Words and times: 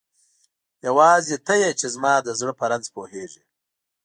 یواځی 0.87 1.35
ته 1.45 1.53
یی 1.61 1.71
چی 1.79 1.87
زما 1.95 2.13
د 2.21 2.27
زړه 2.39 2.53
په 2.59 2.65
رنځ 2.71 2.85
پوهیږی 2.95 3.43